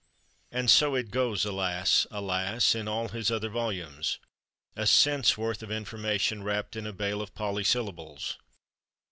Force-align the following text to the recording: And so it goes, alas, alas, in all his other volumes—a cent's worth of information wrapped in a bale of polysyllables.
And 0.51 0.71
so 0.71 0.95
it 0.95 1.11
goes, 1.11 1.45
alas, 1.45 2.07
alas, 2.09 2.73
in 2.73 2.87
all 2.87 3.09
his 3.09 3.29
other 3.29 3.49
volumes—a 3.49 4.87
cent's 4.87 5.37
worth 5.37 5.61
of 5.61 5.69
information 5.69 6.41
wrapped 6.41 6.75
in 6.75 6.87
a 6.87 6.91
bale 6.91 7.21
of 7.21 7.35
polysyllables. 7.35 8.39